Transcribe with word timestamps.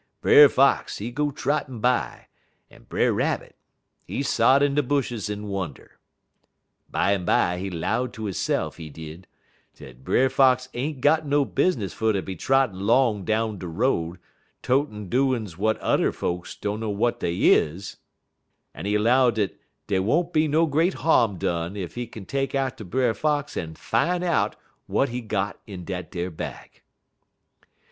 Brer 0.19 0.49
Fox, 0.49 0.97
he 0.97 1.11
go 1.11 1.29
trottin' 1.29 1.79
by, 1.79 2.25
en 2.71 2.85
Brer 2.89 3.13
Rabbit, 3.13 3.55
he 4.03 4.23
sot 4.23 4.63
in 4.63 4.73
de 4.73 4.81
bushes 4.81 5.29
en 5.29 5.45
wunder. 5.47 5.99
Bimeby 6.91 7.59
he 7.59 7.69
'low 7.69 8.07
ter 8.07 8.23
hisse'f, 8.23 8.77
he 8.77 8.89
did, 8.89 9.27
dat 9.77 10.03
Brer 10.03 10.27
Fox 10.27 10.69
ain't 10.73 11.01
got 11.01 11.27
no 11.27 11.45
business 11.45 11.93
fer 11.93 12.13
ter 12.13 12.23
be 12.23 12.35
trottin' 12.35 12.79
'long 12.79 13.23
down 13.25 13.59
de 13.59 13.67
road, 13.67 14.17
totin' 14.63 15.07
doin's 15.07 15.53
w'ich 15.59 15.77
yuther 15.79 16.11
folks 16.11 16.55
dunner 16.55 16.87
w'at 16.87 17.19
dey 17.19 17.35
is, 17.37 17.97
en 18.73 18.87
he 18.87 18.97
'low 18.97 19.29
dat 19.29 19.51
dey 19.85 19.99
won't 19.99 20.33
be 20.33 20.47
no 20.47 20.65
great 20.65 20.95
harm 20.95 21.37
done 21.37 21.77
ef 21.77 21.93
he 21.93 22.07
take 22.07 22.55
atter 22.55 22.83
Brer 22.83 23.13
Fox 23.13 23.55
en 23.55 23.75
fine 23.75 24.23
out 24.23 24.55
w'at 24.87 25.09
he 25.09 25.21
got 25.21 25.59
in 25.67 25.85
dat 25.85 26.15
ar 26.15 26.31
bag. 26.31 26.81